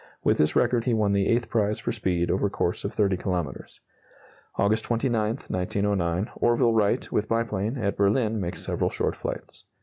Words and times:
(With 0.23 0.39
this 0.39 0.55
record 0.55 0.85
he 0.85 0.95
won 0.95 1.13
the 1.13 1.27
eighth 1.27 1.47
prize 1.47 1.77
for 1.77 1.91
speed 1.91 2.31
over 2.31 2.49
course 2.49 2.83
of 2.83 2.91
30 2.91 3.17
kilometres.) 3.17 3.81
August 4.55 4.83
29, 4.85 5.37
1909 5.47 6.31
Orville 6.37 6.73
Wright, 6.73 7.11
with 7.11 7.29
biplane, 7.29 7.77
at 7.77 7.97
Berlin, 7.97 8.41
makes 8.41 8.63
several 8.63 8.89
short 8.89 9.15
flights. 9.15 9.65